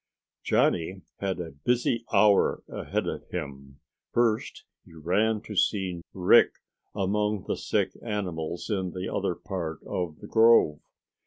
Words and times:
Johnny 0.43 1.03
had 1.19 1.39
a 1.39 1.51
busy 1.51 2.05
hour 2.11 2.63
ahead 2.67 3.05
of 3.05 3.27
him. 3.27 3.79
First 4.11 4.63
he 4.83 4.95
ran 4.95 5.41
to 5.41 5.55
see 5.55 6.01
Rick 6.11 6.53
among 6.95 7.45
the 7.47 7.55
sick 7.55 7.91
animals 8.01 8.67
in 8.71 8.93
the 8.93 9.07
other 9.07 9.35
part 9.35 9.77
of 9.85 10.17
the 10.17 10.25
grove. 10.25 10.79